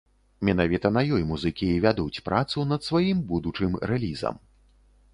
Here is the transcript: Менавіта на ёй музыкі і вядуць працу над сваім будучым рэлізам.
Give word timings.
Менавіта 0.47 0.89
на 0.95 1.03
ёй 1.17 1.23
музыкі 1.33 1.69
і 1.75 1.83
вядуць 1.85 2.23
працу 2.31 2.67
над 2.73 2.81
сваім 2.91 3.23
будучым 3.33 3.81
рэлізам. 3.93 4.35